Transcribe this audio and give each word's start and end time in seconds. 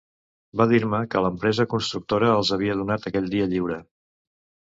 Va 0.59 0.65
dir-me 0.69 1.01
que 1.09 1.21
l’empresa 1.25 1.67
constructora 1.73 2.31
els 2.37 2.51
havia 2.57 2.79
donat 2.79 3.05
aquell 3.11 3.31
dia 3.35 3.51
lliure. 3.53 3.77